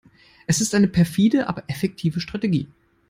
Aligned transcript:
Es 0.47 0.61
ist 0.61 0.73
eine 0.73 0.87
perfide, 0.87 1.47
aber 1.47 1.63
effektive 1.67 2.21
Strategie. 2.21 2.67